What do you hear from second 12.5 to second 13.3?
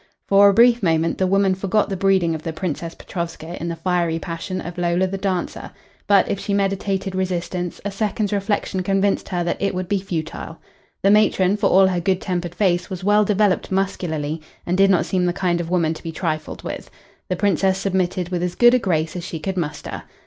face, was well